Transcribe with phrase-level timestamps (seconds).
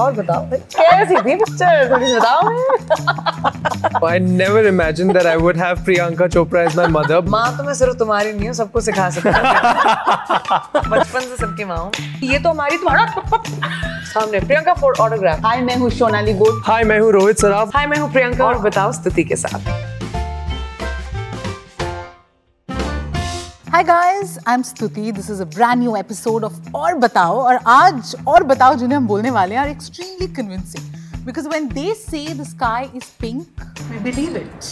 [0.00, 2.42] और बताओ। कैसी थी पिक्चर थोड़ी सी बताओ।
[4.08, 7.20] I never imagined that I would have Priyanka Chopra as my mother.
[7.30, 11.78] माँ तो मैं सिर्फ़ तुम्हारी नहीं हूँ सबको सिखा सकती हूँ। बचपन से सबकी माँ
[11.78, 11.90] हूँ।
[12.22, 13.06] ये तो हमारी तुम्हारा
[14.12, 17.86] सामने प्रियंका फॉर ऑटोग्राफ हाय मैं हूँ सोनाली गोट Hi, मैं हूँ रोहित सराफ। हाय
[17.86, 19.87] मैं हूँ प्रियंका। और बताओ स्तुति के साथ।
[23.72, 27.58] Hi guys I am Stuti this is a brand new episode of Aur Batao और
[27.68, 32.24] आज और बताओ जिन्हें हम बोलने वाले हैं are extremely convincing because when they say
[32.34, 34.64] the sky is pink we believe it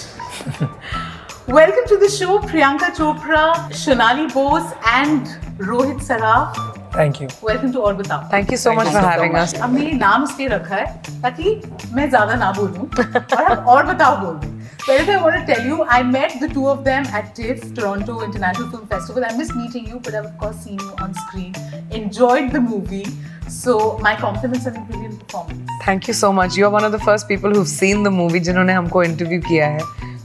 [1.48, 5.28] Welcome to the show, Priyanka Chopra, Shonali Bose, and
[5.60, 6.56] Rohit Saraf.
[6.92, 7.28] Thank you.
[7.42, 10.48] Welcome to Aur Batao thank you so much for having us अब मेरे नाम इसलिए
[10.48, 11.60] रखा है ताकि
[11.94, 14.55] मैं ज़्यादा ना बोलूँ और हम और बताओ बोल दूँ।
[14.88, 17.62] But if I want to tell you, I met the two of them at TIFF,
[17.74, 19.24] Toronto International Film Festival.
[19.28, 21.56] I missed meeting you, but I've of course seen you on screen.
[21.90, 23.06] Enjoyed the movie.
[23.48, 25.72] So my compliments on your brilliant performance.
[25.86, 28.40] Thank you so much you are one of the first people who seen the movie
[28.48, 29.80] जिन्होंने हमको interview किया है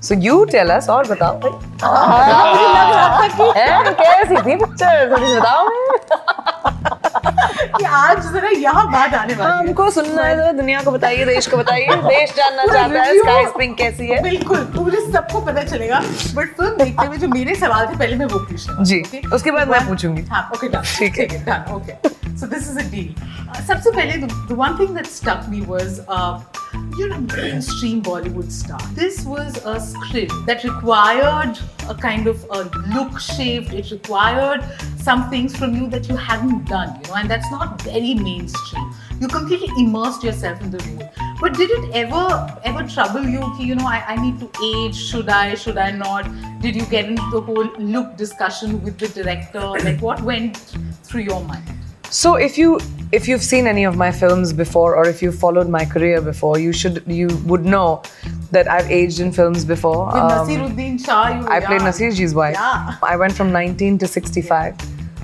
[0.08, 4.56] so you tell us और बताओ भाई मुझे लग रहा था कि हैं, कैसी थी
[4.64, 5.64] पिक्चर थोड़ी सी बताओ
[7.92, 11.48] आज जरा यहाँ बात आने वाली है। हमको सुनना है जरा दुनिया को बताइए देश
[11.48, 14.22] को बताइए देश जानना चाहता है स्काई स्प्रिंग कैसी है?
[14.24, 16.00] बिल्कुल पूरे सबको पता चलेगा
[16.36, 19.02] बट फ़िल्म देखते हुए जो मेरे सवाल थे पहले मैं वो पूछना जी,
[19.34, 23.14] उसके बाद मैं पूछूँगी। हाँ ओके ठीक है। Done okay so this is a deal
[23.68, 26.00] सबसे पहले the one thing that stuck me was
[26.98, 28.80] you're a mainstream Bollywood star.
[28.94, 33.74] This was a script that required a kind of a look shift.
[33.74, 34.64] It required
[34.98, 38.94] some things from you that you hadn't done, you know, and that's not very mainstream.
[39.20, 41.12] You completely immersed yourself in the role.
[41.40, 43.54] But did it ever ever trouble you?
[43.60, 44.96] You know, I, I need to age.
[44.96, 45.56] Should I?
[45.56, 46.30] Should I not?
[46.62, 49.60] Did you get into the whole look discussion with the director?
[49.60, 50.58] Like, what went
[51.04, 51.81] through your mind?
[52.12, 52.78] So if you
[53.14, 56.60] if you've seen any of my films before or if you've followed my career before,
[56.60, 58.04] you should you would know
[58.52, 60.08] that I've aged in films before.
[60.08, 61.86] With Um, Naseeruddin Shah, you I played yeah.
[61.86, 62.56] Nasir Ji's wife.
[62.56, 62.96] Yeah.
[63.02, 64.76] I went from 19 to 65.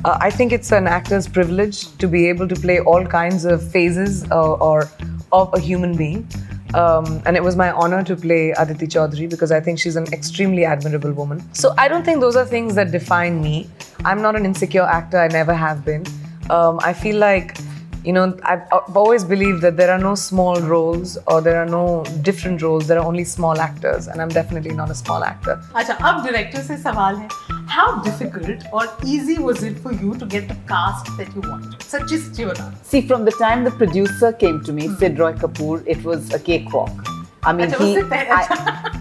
[0.06, 3.70] Uh, I think it's an actor's privilege to be able to play all kinds of
[3.70, 4.90] phases uh, or
[5.34, 6.26] of a human being.
[6.74, 10.08] Um, and it was my honor to play Aditi Chaudhary because I think she's an
[10.14, 11.44] extremely admirable woman.
[11.54, 13.70] So I don't think those are things that define me.
[14.06, 16.06] I'm not an insecure actor, I never have been
[16.50, 17.58] um, I feel like
[18.04, 22.04] you know I've, always believed that there are no small roles or there are no
[22.22, 22.88] different roles.
[22.88, 25.62] There are only small actors, and I'm definitely not a small actor.
[25.76, 27.30] अच्छा अब director से सवाल है
[27.68, 31.84] how difficult or easy was it for you to get the cast that you wanted?
[31.84, 32.24] Such is
[32.84, 34.96] See, from the time the producer came to me, mm-hmm.
[34.96, 36.92] Sid Roy Kapur, it was a cakewalk.
[37.44, 38.02] I mean, he,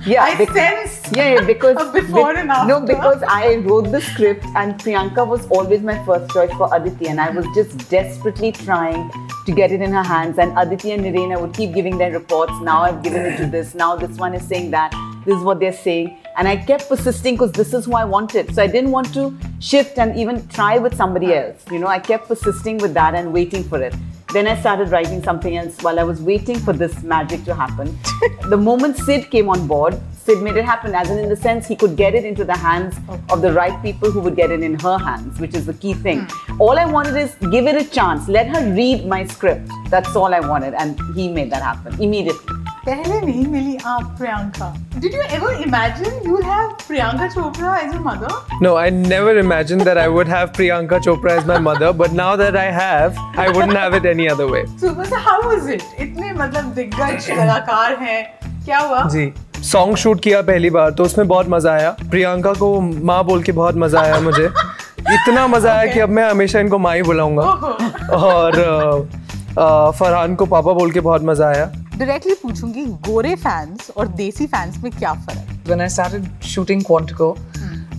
[0.06, 2.69] yeah, I bec- sense yeah, yeah, because a before bec- and after.
[2.69, 7.09] no, because I wrote the script and Priyanka was always my first choice for Aditi,
[7.09, 9.11] and I was just desperately trying
[9.47, 10.39] to get it in her hands.
[10.39, 12.53] And Aditi and Nirena would keep giving their reports.
[12.62, 13.75] Now I've given it to this.
[13.75, 14.93] Now this one is saying that.
[15.26, 18.54] This is what they're saying, and I kept persisting because this is who I wanted.
[18.54, 21.64] So I didn't want to shift and even try with somebody else.
[21.72, 23.92] You know, I kept persisting with that and waiting for it.
[24.32, 27.98] Then I started writing something else while I was waiting for this magic to happen.
[28.50, 31.66] the moment Sid came on board, Sid made it happen, as in, in the sense
[31.66, 32.97] he could get it into the hands
[33.31, 35.94] of the right people who would get it in her hands, which is the key
[35.94, 36.20] thing.
[36.28, 36.60] Hmm.
[36.60, 39.69] All I wanted is give it a chance, let her read my script.
[39.91, 42.56] That's all I wanted, and he made that happen immediately.
[42.86, 44.72] पहले नहीं मिली आप Priyanka
[45.04, 48.28] did you ever imagine you'll have Priyanka Chopra as your mother
[48.66, 52.28] No, I never imagined that I would have Priyanka Chopra as my mother, but now
[52.42, 54.62] that I have, I wouldn't have it any other way.
[54.84, 58.22] so वैसे how was it इतने मतलब दिग्गज कलाकार हैं
[58.64, 59.32] क्या हुआ जी
[59.72, 62.70] song shoot किया पहली बार तो उसमें बहुत मज़ा आया प्रियंका को
[63.10, 66.78] माँ बोल के बहुत मज़ा आया मुझे इतना मज़ा आया कि अब मैं हमेशा इनको
[66.86, 68.12] माँ ही बुलाऊँगा oh.
[68.22, 73.91] और अ, अ, फरहान को पापा बोल के बहुत मज़ा आया डायरेक्टली पूछूँगी, गोरे फैंस
[73.97, 75.53] और देसी फैंस में क्या फ़र्क?
[75.66, 77.37] When I started shooting Quantico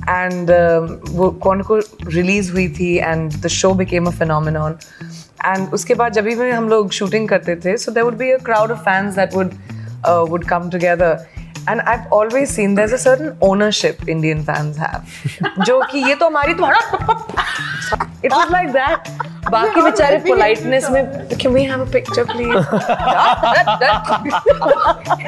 [0.10, 0.52] and
[1.10, 1.78] वो क्वांटिको
[2.08, 4.78] रिलीज़ हुई थी and the show became a phenomenon
[5.46, 8.38] and उसके बाद जब भी हम लोग शूटिंग करते थे so there would be a
[8.46, 9.52] crowd of fans that would
[10.30, 11.26] would come together
[11.70, 16.16] and I always seen there is a certain ownership Indian fans have जो कि ये
[16.16, 16.80] तो हमारी तुम्हारा
[18.24, 19.10] It was like that.
[19.52, 22.66] बाकी बेचारे politeness में can we have a picture please?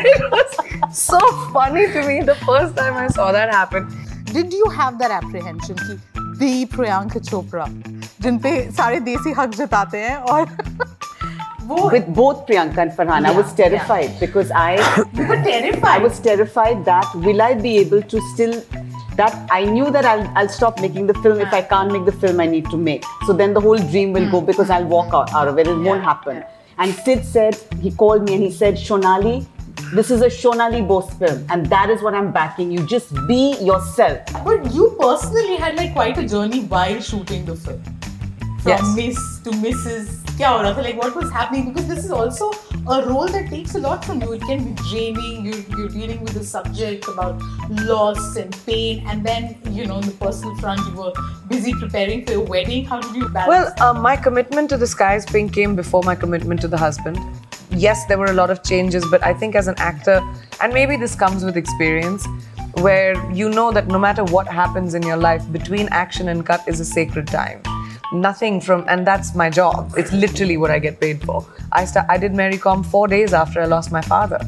[0.06, 0.56] it was
[1.02, 1.20] so
[1.54, 3.90] funny to me the first time I saw that happen.
[4.34, 5.94] Did you have that apprehension कि
[6.40, 7.66] दी प्रियंका चोपड़ा
[8.22, 10.46] जिन पे सारे देसी हक जताते हैं और
[11.94, 13.26] with both Priyanka and Farhan.
[13.26, 14.20] yeah, I was terrified yeah.
[14.20, 14.70] because I
[15.14, 15.90] you were terrified.
[15.92, 18.56] I was terrified that will I be able to still
[19.16, 22.12] that I knew that I'll, I'll stop making the film if I can't make the
[22.12, 23.04] film I need to make.
[23.26, 24.46] So then the whole dream will go hmm.
[24.46, 25.68] because I'll walk out, out of it.
[25.68, 26.44] It won't happen.
[26.78, 29.46] And Sid said, he called me and he said, Shonali,
[29.94, 32.72] this is a Shonali Bose film and that is what I'm backing.
[32.72, 34.22] You just be yourself.
[34.46, 37.84] But you personally had like quite a journey while shooting the film.
[38.62, 38.96] From Yes.
[38.96, 42.50] Miss to Mrs kya ho raha like what was happening because this is also
[42.96, 44.34] a role that takes a lot from you.
[44.34, 45.46] It can be draining.
[45.46, 47.42] You're dealing with a subject about
[47.90, 51.12] loss and pain, and then you know, on the personal front, you were
[51.48, 52.86] busy preparing for your wedding.
[52.86, 53.76] How did you balance?
[53.80, 57.20] Well, uh, my commitment to the Sky's Pink came before my commitment to the husband.
[57.72, 60.22] Yes, there were a lot of changes, but I think as an actor,
[60.62, 62.28] and maybe this comes with experience
[62.88, 66.66] where you know that no matter what happens in your life, between action and cut
[66.68, 67.62] is a sacred time.
[68.12, 69.94] Nothing from, and that's my job.
[69.96, 71.46] It's literally what I get paid for.
[71.72, 74.40] I sta- I did Mary Kom four days after I lost my father.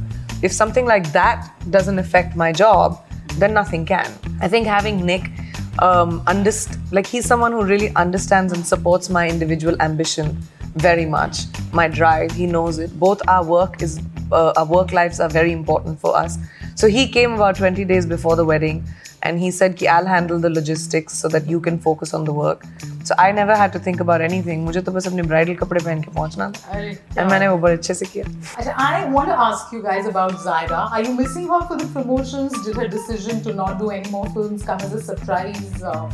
[0.41, 3.03] If something like that doesn't affect my job,
[3.37, 4.11] then nothing can.
[4.41, 5.29] I think having Nick
[5.79, 10.37] um, underst- like he's someone who really understands and supports my individual ambition
[10.75, 11.39] very much
[11.73, 13.99] my drive he knows it both our work is
[14.31, 16.37] uh, our work lives are very important for us
[16.75, 18.83] so he came about 20 days before the wedding
[19.28, 22.34] and he said कि I'll handle the logistics so that you can focus on the
[22.38, 22.64] work
[23.10, 26.02] so I never had to think about anything मुझे तो बस अपने bridal कपड़े पहन
[26.02, 28.24] के पहुंचना था अरे, and मैंने वो बड़े अच्छे से किया
[28.62, 30.80] Acha, I want to ask you guys about Zaira.
[30.92, 32.60] Are you missing her for the promotions?
[32.68, 35.82] Did her decision to not do any more films come as a surprise?
[35.82, 36.08] Uh,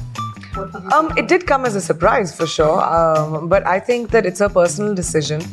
[0.55, 1.21] what would you Um, say?
[1.23, 4.49] it did come as a surprise for sure, um, but I think that it's a
[4.57, 5.45] personal decision.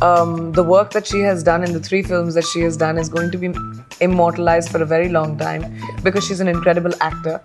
[0.00, 2.98] Um, the work that she has done in the three films that she has done
[2.98, 3.52] is going to be
[4.00, 7.40] immortalized for a very long time because she's an incredible actor.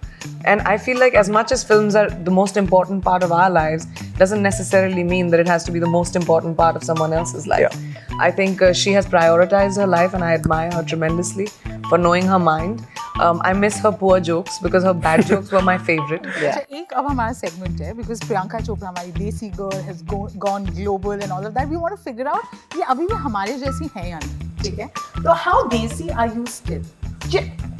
[0.45, 3.49] And I feel like, as much as films are the most important part of our
[3.49, 3.85] lives,
[4.17, 7.47] doesn't necessarily mean that it has to be the most important part of someone else's
[7.47, 7.75] life.
[8.19, 11.47] I think uh, she has prioritized her life, and I admire her tremendously
[11.89, 12.85] for knowing her mind.
[13.22, 16.26] Um, I miss her poor jokes because her bad jokes were my favorite.
[16.26, 20.04] अच्छा, एक अब हमारा segment है because Priyanka Chopra हमारी देसी girl has
[20.46, 23.58] gone global and all of that we want to figure out ये अभी भी हमारे
[23.58, 24.86] जैसी है या नहीं ठीक है
[25.22, 27.01] तो हाउ देसी are you still Yeah,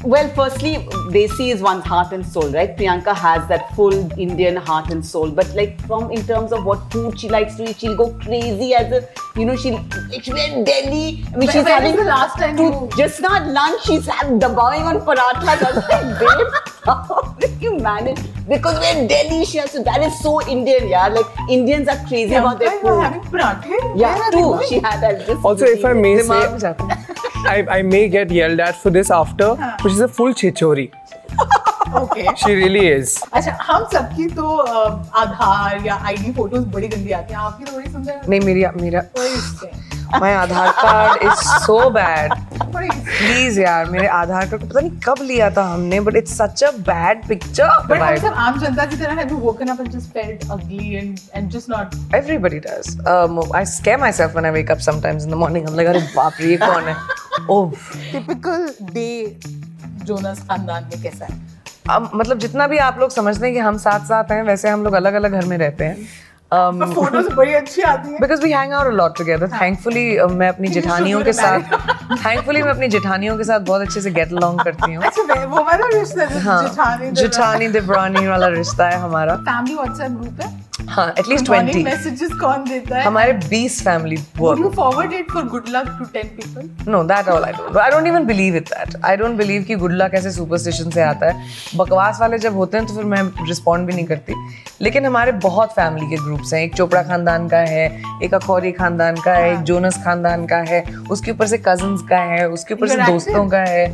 [0.03, 0.75] Well, firstly,
[1.11, 2.75] Desi is one's heart and soul, right?
[2.75, 5.31] Priyanka has that full Indian heart and soul.
[5.31, 8.73] But like from in terms of what food she likes to eat, she'll go crazy
[8.73, 9.07] as a
[9.37, 9.81] you know, she'll
[10.21, 11.23] she'll in Delhi.
[11.33, 15.47] I mean she's having the last time to, just not lunch, she's going on paratha.
[15.47, 18.19] I was like, babe, you manage?
[18.47, 21.07] Because we're in Delhi, she has to that is so Indian, yeah.
[21.07, 22.99] Like Indians are crazy about their food.
[22.99, 23.97] Having paratha?
[23.97, 24.59] Yeah, too.
[24.67, 25.45] She had that just.
[25.45, 27.02] Also, if I may say,
[27.45, 30.89] I, I may get yelled at for this after, but she's a full chichori.
[31.99, 33.15] Okay She really is.
[33.33, 37.75] अच्छा हम सबकी तो अ, आधार या ID photos बड़ी गंदी आती हैं आपकी तो
[37.77, 39.01] बड़ी सुंदर नहीं मेरी मेरा
[40.21, 42.33] my Aadhaar card is so bad
[42.75, 46.63] please यार मेरे आधार कार्ड को पता नहीं कब लिया था हमने but it's such
[46.63, 49.91] a bad picture but हम सब आम जनता की तरह have you woken up and
[49.97, 52.91] just felt ugly and and just not Everybody does.
[53.15, 55.67] Um, I scare myself when I wake up sometimes in the morning.
[55.71, 56.95] I'm like, अरे बाप रे ये कौन है?
[58.13, 59.45] Typical day
[60.05, 61.39] जोनस खानदान में कैसा है?
[61.91, 64.83] um, मतलब जितना भी आप लोग समझते हैं कि हम साथ साथ हैं वैसे हम
[64.83, 65.97] लोग अलग अलग घर में रहते हैं।
[66.53, 66.81] Um,
[67.55, 71.59] अच्छी हैं। Because we hang out lot together thankfully मैं अपनी जेठानियों के साथ
[72.25, 75.23] थैंकफुली मैं अपनी जेठानियों के साथ बहुत अच्छे से गेट अलॉन्ग करती हूँ। अच्छा
[76.39, 80.62] हाँ जेठानी दिब्रानी वाला रिश्ता है हमारा। फैमिली व्हाट्सएप ग्रुप है?
[80.93, 83.03] हाँ एटलीस्ट ट्वेंटी मैसेजेस कौन देता है?
[83.03, 87.29] हमारे बीस family work you forward it for good luck to ten people no that
[87.29, 90.11] all I don't I don't even believe it that I don't believe कि good luck
[90.15, 91.45] ऐसे superstition से आता है।
[91.75, 94.33] बकवास वाले जब होते हैं तो फिर मैं रिस्पॉन्ड भी नहीं करती।
[94.81, 97.85] लेकिन हमारे बहुत फैमिली के ग्रुप्स हैं। एक चोपड़ा खानदान का है
[98.23, 102.19] एक अखौरी खानदान का है एक जोनस खानदान का है उसके ऊपर से कज़न का
[102.33, 103.85] है उसके ऊपर से दोस्तों का है।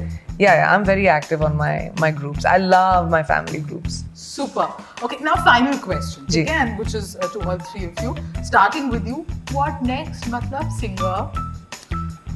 [0.42, 4.68] या I am very active on my my groups I love my family groups Super.
[5.02, 6.26] Okay, now final question.
[6.28, 6.42] जी.
[6.42, 8.16] Again, which is uh, to all three of you.
[8.44, 10.28] Starting with you, what next?
[10.30, 11.16] मतलब singer,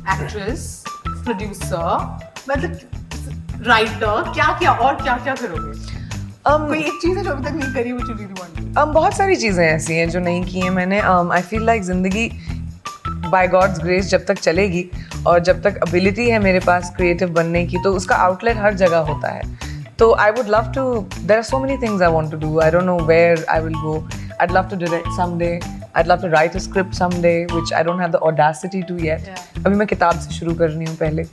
[0.08, 0.64] actress,
[1.28, 1.92] producer,
[2.50, 2.80] मतलब
[3.68, 5.74] writer, क्या क्या और क्या क्या करोगे?
[6.46, 9.18] um, कोई एक चीज़ है जो अभी तक नहीं करी which you really um, बहुत
[9.18, 12.30] सारी चीज़ें ऐसी हैं जो नहीं की हैं मैंने आई फील लाइक ज़िंदगी
[13.30, 14.86] बाय गॉड्स ग्रेस जब तक चलेगी
[15.28, 19.12] और जब तक एबिलिटी है मेरे पास क्रिएटिव बनने की तो उसका आउटलेट हर जगह
[19.12, 20.85] होता है तो I would love to
[21.19, 23.75] there are so many things I want to do I don't know where I will
[23.83, 23.99] go
[24.41, 25.61] I'd love to direct someday.
[25.95, 29.25] I'd love to write a script someday, which I don't have the audacity to yet.
[29.27, 29.41] Yeah.
[29.67, 31.25] अभी मैं किताब से शुरू कर रही हूँ पहले.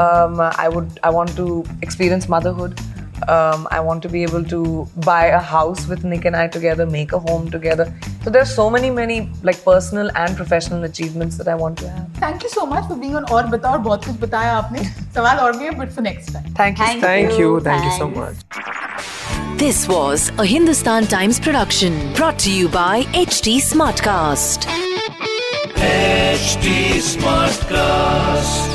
[0.00, 1.46] Um, I would, I want to
[1.86, 2.78] experience motherhood.
[3.27, 6.85] Um, I want to be able to buy a house with Nick and I together,
[6.85, 7.93] make a home together.
[8.23, 12.07] So there's so many, many like personal and professional achievements that I want to have.
[12.15, 13.71] Thank you so much for being on Aur Batao.
[13.71, 14.83] और बहुत कुछ बताया आपने
[15.13, 16.53] सवाल और भी but for next time.
[16.55, 16.85] Thank you.
[16.85, 17.59] Thank, thank you.
[17.59, 18.35] Thank you so much.
[19.59, 24.67] This was a Hindustan Times production brought to you by HT Smartcast.
[25.75, 28.68] HT Smartcast.